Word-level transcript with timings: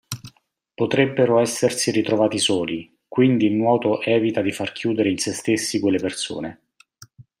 Potrebbero 0.75 1.37
essersi 1.37 1.91
ritrovati 1.91 2.39
soli, 2.39 2.91
quindi 3.07 3.45
il 3.45 3.51
nuoto 3.53 4.01
evita 4.01 4.41
di 4.41 4.51
far 4.51 4.71
chiudere 4.71 5.11
in 5.11 5.19
sé 5.19 5.31
stessi 5.31 5.79
quelle 5.79 5.99
persone. 5.99 6.61